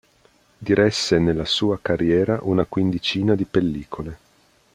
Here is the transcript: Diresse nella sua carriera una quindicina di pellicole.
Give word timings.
Diresse 0.57 1.19
nella 1.19 1.45
sua 1.45 1.77
carriera 1.79 2.39
una 2.41 2.65
quindicina 2.65 3.35
di 3.35 3.45
pellicole. 3.45 4.17